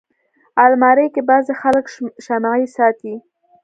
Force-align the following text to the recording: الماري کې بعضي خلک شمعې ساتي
الماري 0.65 1.07
کې 1.13 1.21
بعضي 1.29 1.53
خلک 1.61 1.85
شمعې 2.25 2.67
ساتي 2.75 3.13